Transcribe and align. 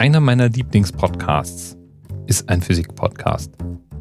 Einer 0.00 0.20
meiner 0.20 0.48
Lieblingspodcasts 0.48 1.76
ist 2.26 2.48
ein 2.48 2.62
Physik-Podcast. 2.62 3.50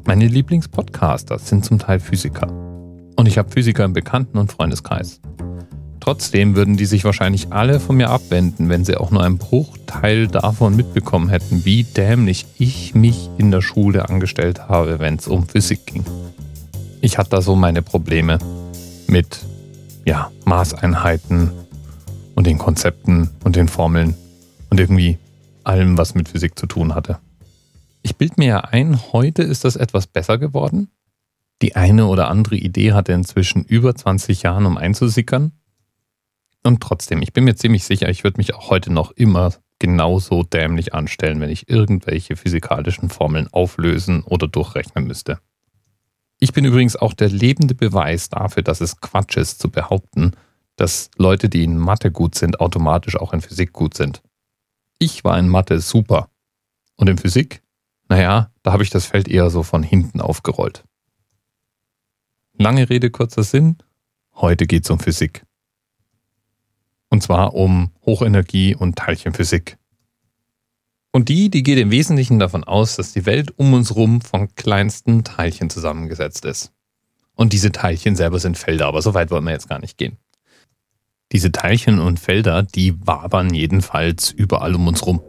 Meine 0.05 0.27
Lieblingspodcaster 0.27 1.37
sind 1.39 1.65
zum 1.65 1.77
Teil 1.77 1.99
Physiker. 1.99 2.47
Und 3.17 3.27
ich 3.27 3.37
habe 3.37 3.51
Physiker 3.51 3.83
im 3.83 3.91
Bekannten- 3.91 4.37
und 4.37 4.49
Freundeskreis. 4.49 5.19
Trotzdem 5.99 6.55
würden 6.55 6.77
die 6.77 6.85
sich 6.85 7.03
wahrscheinlich 7.03 7.51
alle 7.51 7.81
von 7.81 7.97
mir 7.97 8.11
abwenden, 8.11 8.69
wenn 8.69 8.85
sie 8.85 8.95
auch 8.95 9.11
nur 9.11 9.25
einen 9.25 9.39
Bruchteil 9.39 10.29
davon 10.29 10.77
mitbekommen 10.77 11.27
hätten, 11.27 11.65
wie 11.65 11.83
dämlich 11.83 12.45
ich 12.57 12.95
mich 12.95 13.29
in 13.37 13.51
der 13.51 13.61
Schule 13.61 14.07
angestellt 14.07 14.69
habe, 14.69 14.99
wenn 14.99 15.15
es 15.15 15.27
um 15.27 15.49
Physik 15.49 15.85
ging. 15.85 16.05
Ich 17.01 17.17
hatte 17.17 17.31
da 17.31 17.41
so 17.41 17.57
meine 17.57 17.81
Probleme 17.81 18.39
mit 19.07 19.39
ja, 20.05 20.31
Maßeinheiten 20.45 21.51
und 22.35 22.47
den 22.47 22.57
Konzepten 22.57 23.31
und 23.43 23.57
den 23.57 23.67
Formeln 23.67 24.15
und 24.69 24.79
irgendwie 24.79 25.17
allem, 25.63 25.97
was 25.97 26.15
mit 26.15 26.29
Physik 26.29 26.57
zu 26.57 26.65
tun 26.65 26.95
hatte. 26.95 27.19
Ich 28.01 28.15
bild 28.15 28.37
mir 28.37 28.47
ja 28.47 28.59
ein, 28.61 29.11
heute 29.11 29.43
ist 29.43 29.65
das 29.65 29.75
etwas 29.75 30.07
besser 30.07 30.37
geworden. 30.37 30.89
Die 31.61 31.75
eine 31.75 32.07
oder 32.07 32.29
andere 32.29 32.55
Idee 32.55 32.93
hatte 32.93 33.11
inzwischen 33.11 33.65
über 33.65 33.93
20 33.93 34.43
Jahren, 34.43 34.65
um 34.65 34.77
einzusickern. 34.77 35.51
Und 36.63 36.81
trotzdem, 36.81 37.21
ich 37.21 37.33
bin 37.33 37.43
mir 37.43 37.55
ziemlich 37.55 37.83
sicher, 37.83 38.09
ich 38.09 38.23
würde 38.23 38.37
mich 38.37 38.53
auch 38.53 38.69
heute 38.69 38.91
noch 38.91 39.11
immer 39.11 39.53
genauso 39.79 40.43
dämlich 40.43 40.93
anstellen, 40.93 41.39
wenn 41.39 41.49
ich 41.49 41.69
irgendwelche 41.69 42.35
physikalischen 42.35 43.09
Formeln 43.09 43.47
auflösen 43.51 44.23
oder 44.23 44.47
durchrechnen 44.47 45.05
müsste. 45.05 45.39
Ich 46.39 46.53
bin 46.53 46.65
übrigens 46.65 46.95
auch 46.95 47.13
der 47.13 47.29
lebende 47.29 47.75
Beweis 47.75 48.29
dafür, 48.29 48.63
dass 48.63 48.81
es 48.81 49.01
Quatsch 49.01 49.37
ist 49.37 49.59
zu 49.59 49.69
behaupten, 49.69 50.31
dass 50.75 51.11
Leute, 51.17 51.49
die 51.49 51.63
in 51.63 51.77
Mathe 51.77 52.11
gut 52.11 52.35
sind, 52.35 52.61
automatisch 52.61 53.17
auch 53.17 53.33
in 53.33 53.41
Physik 53.41 53.73
gut 53.73 53.95
sind. 53.95 54.21
Ich 54.99 55.23
war 55.23 55.39
in 55.39 55.47
Mathe 55.47 55.79
super. 55.79 56.29
Und 56.97 57.07
in 57.07 57.17
Physik? 57.17 57.61
Naja, 58.09 58.51
da 58.63 58.73
habe 58.73 58.83
ich 58.83 58.89
das 58.89 59.05
Feld 59.05 59.29
eher 59.29 59.49
so 59.49 59.63
von 59.63 59.81
hinten 59.81 60.19
aufgerollt. 60.19 60.83
Lange 62.53 62.89
Rede, 62.89 63.09
kurzer 63.09 63.43
Sinn. 63.43 63.77
Heute 64.35 64.67
geht 64.67 64.83
es 64.83 64.89
um 64.89 64.99
Physik. 64.99 65.45
Und 67.09 67.23
zwar 67.23 67.53
um 67.53 67.91
Hochenergie 68.05 68.75
und 68.75 68.97
Teilchenphysik. 68.97 69.77
Und 71.11 71.29
die, 71.29 71.49
die 71.49 71.63
geht 71.63 71.79
im 71.79 71.91
Wesentlichen 71.91 72.37
davon 72.37 72.65
aus, 72.65 72.97
dass 72.97 73.13
die 73.13 73.25
Welt 73.25 73.57
um 73.57 73.73
uns 73.73 73.95
rum 73.95 74.19
von 74.19 74.53
kleinsten 74.55 75.23
Teilchen 75.23 75.69
zusammengesetzt 75.69 76.43
ist. 76.43 76.73
Und 77.35 77.53
diese 77.53 77.71
Teilchen 77.71 78.17
selber 78.17 78.39
sind 78.39 78.57
Felder, 78.57 78.87
aber 78.87 79.01
so 79.01 79.13
weit 79.13 79.31
wollen 79.31 79.45
wir 79.45 79.51
jetzt 79.51 79.69
gar 79.69 79.79
nicht 79.79 79.97
gehen. 79.97 80.17
Diese 81.31 81.51
Teilchen 81.51 81.99
und 81.99 82.19
Felder, 82.19 82.63
die 82.63 82.95
wabern 83.05 83.53
jedenfalls 83.53 84.31
überall 84.31 84.73
um 84.73 84.87
uns 84.87 85.05
rum. 85.05 85.21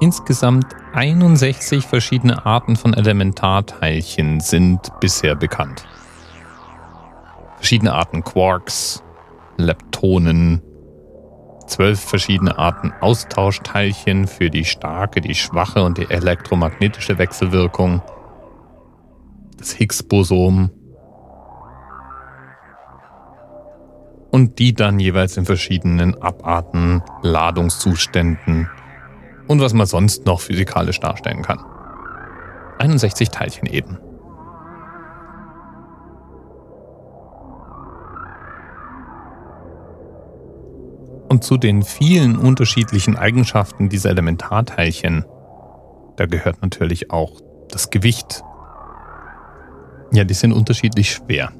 Insgesamt 0.00 0.66
61 0.92 1.86
verschiedene 1.86 2.44
Arten 2.44 2.74
von 2.74 2.92
Elementarteilchen 2.92 4.40
sind 4.40 4.80
bisher 4.98 5.36
bekannt. 5.36 5.86
Verschiedene 7.56 7.92
Arten 7.92 8.24
Quarks, 8.24 9.04
Leptonen, 9.56 10.60
zwölf 11.66 12.00
verschiedene 12.00 12.58
Arten 12.58 12.92
Austauschteilchen 13.00 14.26
für 14.26 14.50
die 14.50 14.64
starke, 14.64 15.20
die 15.20 15.34
schwache 15.34 15.82
und 15.82 15.98
die 15.98 16.10
elektromagnetische 16.10 17.18
Wechselwirkung, 17.18 18.02
das 19.58 19.72
Higgs-Bosom 19.72 20.70
und 24.30 24.58
die 24.58 24.74
dann 24.74 24.98
jeweils 24.98 25.36
in 25.36 25.44
verschiedenen 25.44 26.20
Abarten, 26.20 27.02
Ladungszuständen 27.22 28.68
und 29.46 29.60
was 29.60 29.74
man 29.74 29.86
sonst 29.86 30.26
noch 30.26 30.40
physikalisch 30.40 31.00
darstellen 31.00 31.42
kann. 31.42 31.60
61 32.78 33.30
Teilchen 33.30 33.66
eben. 33.66 33.98
Und 41.28 41.44
zu 41.44 41.56
den 41.56 41.82
vielen 41.82 42.36
unterschiedlichen 42.36 43.16
Eigenschaften 43.16 43.88
dieser 43.88 44.10
Elementarteilchen, 44.10 45.24
da 46.16 46.26
gehört 46.26 46.62
natürlich 46.62 47.10
auch 47.10 47.40
das 47.70 47.90
Gewicht. 47.90 48.42
Ja, 50.12 50.24
die 50.24 50.34
sind 50.34 50.52
unterschiedlich 50.52 51.12
schwer. 51.12 51.50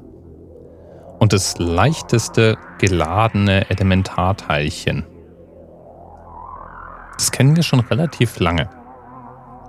Und 1.19 1.33
das 1.33 1.57
leichteste 1.57 2.57
geladene 2.77 3.69
Elementarteilchen, 3.69 5.05
das 7.17 7.31
kennen 7.31 7.55
wir 7.55 7.63
schon 7.63 7.79
relativ 7.79 8.39
lange. 8.39 8.69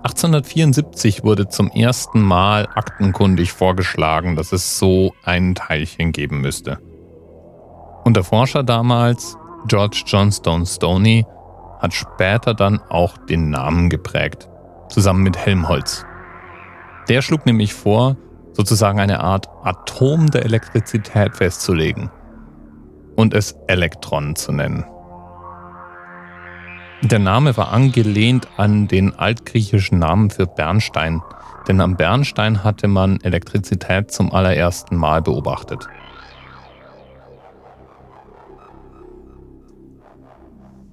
1874 0.06 1.24
wurde 1.24 1.48
zum 1.48 1.68
ersten 1.68 2.20
Mal 2.20 2.68
aktenkundig 2.74 3.52
vorgeschlagen, 3.52 4.36
dass 4.36 4.52
es 4.52 4.78
so 4.78 5.14
ein 5.24 5.54
Teilchen 5.54 6.12
geben 6.12 6.40
müsste. 6.40 6.78
Und 8.04 8.16
der 8.16 8.22
Forscher 8.22 8.62
damals, 8.62 9.36
George 9.66 10.04
Johnstone 10.06 10.66
Stoney 10.66 11.26
hat 11.80 11.92
später 11.92 12.54
dann 12.54 12.80
auch 12.88 13.16
den 13.18 13.50
Namen 13.50 13.90
geprägt, 13.90 14.48
zusammen 14.88 15.22
mit 15.22 15.36
Helmholtz. 15.36 16.04
Der 17.08 17.22
schlug 17.22 17.46
nämlich 17.46 17.74
vor, 17.74 18.16
sozusagen 18.52 19.00
eine 19.00 19.20
Art 19.20 19.48
Atom 19.62 20.30
der 20.30 20.44
Elektrizität 20.44 21.36
festzulegen 21.36 22.10
und 23.16 23.34
es 23.34 23.52
Elektron 23.66 24.36
zu 24.36 24.52
nennen. 24.52 24.84
Der 27.02 27.18
Name 27.18 27.56
war 27.56 27.72
angelehnt 27.72 28.48
an 28.56 28.88
den 28.88 29.14
altgriechischen 29.14 29.98
Namen 29.98 30.30
für 30.30 30.46
Bernstein, 30.46 31.22
denn 31.68 31.80
am 31.80 31.96
Bernstein 31.96 32.64
hatte 32.64 32.88
man 32.88 33.20
Elektrizität 33.20 34.10
zum 34.10 34.32
allerersten 34.32 34.96
Mal 34.96 35.20
beobachtet. 35.20 35.86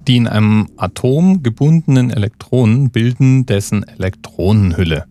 Die 0.06 0.16
in 0.16 0.28
einem 0.28 0.68
Atom 0.76 1.42
gebundenen 1.42 2.10
Elektronen 2.10 2.90
bilden 2.90 3.46
dessen 3.46 3.84
Elektronenhülle. 3.88 5.06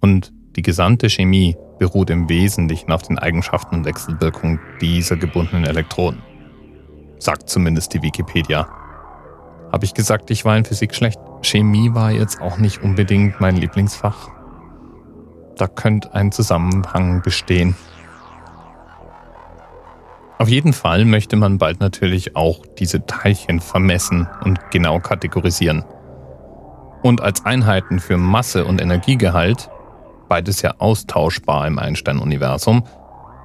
Und 0.00 0.32
die 0.54 0.62
gesamte 0.62 1.10
Chemie 1.10 1.56
beruht 1.78 2.10
im 2.10 2.28
Wesentlichen 2.28 2.92
auf 2.92 3.02
den 3.02 3.18
Eigenschaften 3.18 3.76
und 3.76 3.84
Wechselwirkungen 3.84 4.60
dieser 4.80 5.16
gebundenen 5.16 5.64
Elektronen. 5.64 6.22
Sagt 7.18 7.50
zumindest 7.50 7.94
die 7.94 8.02
Wikipedia. 8.02 8.68
Habe 9.72 9.84
ich 9.84 9.94
gesagt, 9.94 10.30
ich 10.30 10.44
war 10.44 10.56
in 10.56 10.64
Physik 10.64 10.94
schlecht? 10.94 11.18
Chemie 11.42 11.92
war 11.94 12.12
jetzt 12.12 12.40
auch 12.40 12.58
nicht 12.58 12.82
unbedingt 12.82 13.40
mein 13.40 13.56
Lieblingsfach. 13.56 14.28
Da 15.56 15.66
könnte 15.66 16.14
ein 16.14 16.30
Zusammenhang 16.30 17.22
bestehen. 17.22 17.74
Auf 20.38 20.48
jeden 20.48 20.72
Fall 20.72 21.04
möchte 21.04 21.34
man 21.34 21.58
bald 21.58 21.80
natürlich 21.80 22.36
auch 22.36 22.64
diese 22.78 23.04
Teilchen 23.06 23.58
vermessen 23.60 24.28
und 24.44 24.70
genau 24.70 25.00
kategorisieren. 25.00 25.84
Und 27.02 27.20
als 27.20 27.44
Einheiten 27.44 27.98
für 27.98 28.16
Masse 28.16 28.64
und 28.64 28.80
Energiegehalt, 28.80 29.68
beides 30.28 30.62
ja 30.62 30.74
austauschbar 30.78 31.66
im 31.66 31.80
Einstein-Universum, 31.80 32.84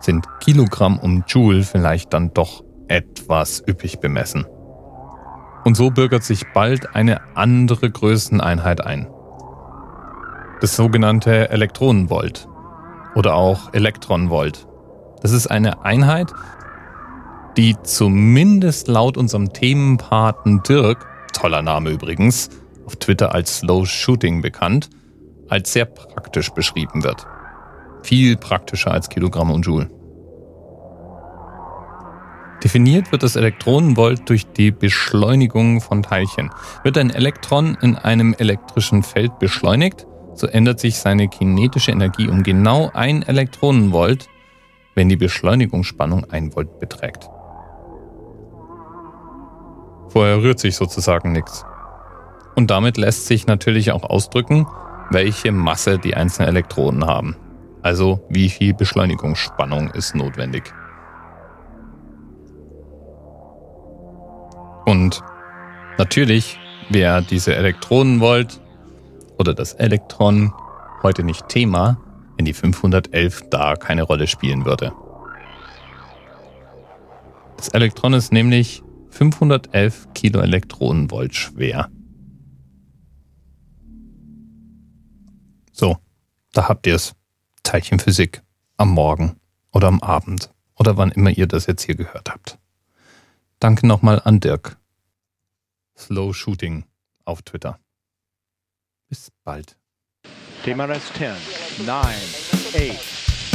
sind 0.02 0.28
Kilogramm 0.40 1.00
und 1.00 1.24
Joule 1.28 1.64
vielleicht 1.64 2.14
dann 2.14 2.32
doch 2.34 2.64
etwas 2.88 3.64
üppig 3.68 4.00
bemessen. 4.00 4.46
Und 5.64 5.76
so 5.76 5.90
bürgert 5.90 6.24
sich 6.24 6.44
bald 6.54 6.96
eine 6.96 7.22
andere 7.36 7.90
Größeneinheit 7.90 8.82
ein. 8.82 9.08
Das 10.62 10.76
sogenannte 10.76 11.50
Elektronenvolt 11.50 12.48
oder 13.16 13.34
auch 13.34 13.74
Elektronenvolt. 13.74 14.68
Das 15.22 15.32
ist 15.32 15.48
eine 15.48 15.86
Einheit, 15.86 16.34
die 17.58 17.76
zumindest 17.84 18.88
laut 18.88 19.18
unserem 19.18 19.54
Themenpaten 19.54 20.64
Dirk, 20.64 21.06
toller 21.34 21.62
Name 21.62 21.92
übrigens, 21.92 22.50
auf 22.86 22.96
Twitter 22.96 23.34
als 23.34 23.60
Slow 23.60 23.86
Shooting 23.86 24.42
bekannt, 24.42 24.90
als 25.50 25.74
sehr 25.74 25.86
praktisch 25.86 26.50
beschrieben 26.50 27.04
wird. 27.04 27.26
Viel 28.02 28.38
praktischer 28.38 28.92
als 28.92 29.10
Kilogramm 29.10 29.52
und 29.52 29.66
Joule. 29.66 29.90
Definiert 32.64 33.12
wird 33.12 33.24
das 33.24 33.36
Elektronenvolt 33.36 34.30
durch 34.30 34.46
die 34.48 34.72
Beschleunigung 34.72 35.82
von 35.82 36.02
Teilchen. 36.02 36.50
Wird 36.84 36.98
ein 36.98 37.10
Elektron 37.10 37.78
in 37.82 37.98
einem 37.98 38.34
elektrischen 38.38 39.04
Feld 39.04 39.38
beschleunigt, 39.38 40.08
so 40.34 40.48
ändert 40.48 40.80
sich 40.80 40.98
seine 40.98 41.28
kinetische 41.28 41.92
Energie 41.92 42.28
um 42.28 42.42
genau 42.42 42.90
ein 42.94 43.22
Elektronenvolt, 43.22 44.28
wenn 44.96 45.10
die 45.10 45.18
Beschleunigungsspannung 45.18 46.26
ein 46.32 46.56
Volt 46.56 46.80
beträgt. 46.80 47.30
Vorher 50.14 50.44
rührt 50.44 50.60
sich 50.60 50.76
sozusagen 50.76 51.32
nichts. 51.32 51.66
Und 52.54 52.70
damit 52.70 52.98
lässt 52.98 53.26
sich 53.26 53.48
natürlich 53.48 53.92
auch 53.92 54.04
ausdrücken, 54.04 54.68
welche 55.10 55.52
Masse 55.52 55.98
die 55.98 56.14
einzelnen 56.14 56.50
Elektronen 56.50 57.08
haben. 57.08 57.36
Also 57.82 58.24
wie 58.30 58.50
viel 58.50 58.76
Beschleunigungsspannung 58.76 59.90
ist 59.90 60.14
notwendig? 60.14 60.72
Und 64.86 65.24
natürlich 65.98 66.60
wäre 66.90 67.24
diese 67.24 67.56
Elektronenvolt 67.56 68.62
oder 69.40 69.56
das 69.56 69.74
Elektron 69.74 70.54
heute 71.02 71.24
nicht 71.24 71.48
Thema, 71.50 71.98
wenn 72.38 72.46
die 72.46 72.54
511 72.54 73.50
da 73.50 73.76
keine 73.76 74.04
Rolle 74.04 74.28
spielen 74.28 74.64
würde. 74.64 74.94
Das 77.58 77.70
Elektron 77.70 78.14
ist 78.14 78.32
nämlich 78.32 78.84
511 79.14 80.08
Kiloelektronenvolt 80.16 81.36
schwer. 81.36 81.92
So, 85.72 85.98
da 86.52 86.68
habt 86.68 86.88
ihr 86.88 86.96
es. 86.96 87.14
Teilchenphysik 87.62 88.42
am 88.76 88.90
Morgen 88.90 89.38
oder 89.72 89.88
am 89.88 90.02
Abend 90.02 90.50
oder 90.76 90.98
wann 90.98 91.12
immer 91.12 91.30
ihr 91.30 91.48
das 91.48 91.68
jetzt 91.68 91.84
hier 91.84 91.96
gehört 91.96 92.30
habt. 92.32 92.58
Danke 93.60 93.88
nochmal 93.88 94.20
an 94.24 94.40
Dirk. 94.40 94.78
Slow 95.96 96.34
Shooting 96.34 96.86
auf 97.24 97.44
Twitter. 97.44 97.80
Bis 99.10 99.32
bald. 99.44 99.78
TMRS 100.64 101.14
10, 101.14 101.86
9, 101.86 101.98
8. 102.92 103.23